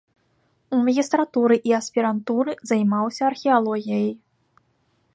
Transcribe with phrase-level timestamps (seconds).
[0.77, 4.11] У магістратуры і аспірантуры займаўся археалогіяй.